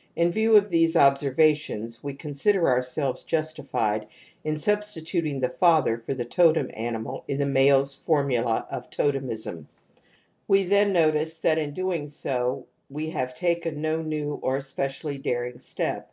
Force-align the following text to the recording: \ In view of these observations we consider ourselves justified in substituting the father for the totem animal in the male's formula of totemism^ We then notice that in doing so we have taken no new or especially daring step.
\ 0.00 0.04
In 0.14 0.30
view 0.30 0.56
of 0.56 0.68
these 0.68 0.94
observations 0.94 2.04
we 2.04 2.12
consider 2.12 2.68
ourselves 2.68 3.24
justified 3.24 4.06
in 4.44 4.58
substituting 4.58 5.40
the 5.40 5.48
father 5.48 5.96
for 5.96 6.12
the 6.12 6.26
totem 6.26 6.70
animal 6.74 7.24
in 7.26 7.38
the 7.38 7.46
male's 7.46 7.94
formula 7.94 8.66
of 8.70 8.90
totemism^ 8.90 9.68
We 10.46 10.64
then 10.64 10.92
notice 10.92 11.38
that 11.38 11.56
in 11.56 11.72
doing 11.72 12.08
so 12.08 12.66
we 12.90 13.08
have 13.08 13.32
taken 13.34 13.80
no 13.80 14.02
new 14.02 14.34
or 14.42 14.58
especially 14.58 15.16
daring 15.16 15.58
step. 15.60 16.12